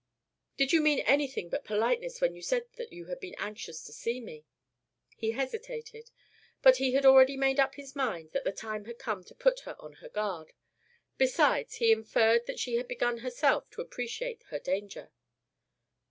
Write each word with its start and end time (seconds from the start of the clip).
"Did 0.57 0.73
you 0.73 0.81
mean 0.81 1.01
anything 1.01 1.47
but 1.49 1.63
politeness 1.63 2.19
when 2.21 2.35
you 2.35 2.41
said 2.41 2.65
that 2.77 2.91
you 2.91 3.05
had 3.05 3.19
been 3.19 3.35
anxious 3.37 3.83
to 3.83 3.93
see 3.93 4.19
me?" 4.19 4.47
He 5.15 5.29
hesitated, 5.33 6.09
but 6.63 6.77
he 6.77 6.93
had 6.93 7.05
already 7.05 7.37
made 7.37 7.59
up 7.59 7.75
his 7.75 7.95
mind 7.95 8.31
that 8.31 8.43
the 8.43 8.51
time 8.51 8.85
had 8.85 8.97
come 8.97 9.23
to 9.25 9.35
put 9.35 9.59
her 9.59 9.75
on 9.77 9.93
her 10.01 10.09
guard. 10.09 10.53
Besides, 11.19 11.75
he 11.75 11.91
inferred 11.91 12.47
that 12.47 12.57
she 12.59 12.77
had 12.77 12.87
begun 12.87 13.19
herself 13.19 13.69
to 13.69 13.81
appreciate 13.81 14.41
her 14.47 14.57
danger. 14.57 15.11